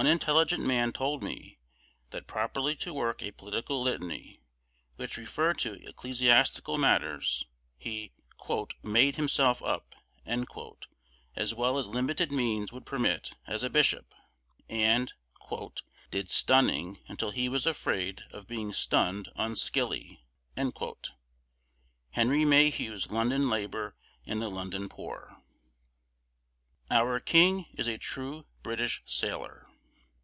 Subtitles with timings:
[0.00, 1.58] One intelligent man told me,
[2.10, 4.38] that properly to work a political litany,
[4.94, 7.44] which referred to ecclesiastical matters,
[7.76, 8.12] he
[8.84, 9.96] "made himself up,"
[11.34, 14.14] as well as limited means would permit, as a bishop!
[14.68, 15.12] and
[16.12, 20.22] "did stunning, until he was afraid of being stunned on skilly."
[22.16, 25.36] Henry Mayhew's London Labour and the London Poor.
[26.92, 29.66] OUR KING IS A TRUE BRITISH SAILOR.